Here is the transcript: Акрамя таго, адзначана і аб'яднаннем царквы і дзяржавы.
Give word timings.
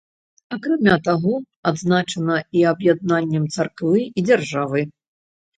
Акрамя 0.55 0.95
таго, 1.07 1.33
адзначана 1.71 2.39
і 2.63 2.65
аб'яднаннем 2.71 3.47
царквы 3.57 4.03
і 4.17 4.29
дзяржавы. 4.31 4.87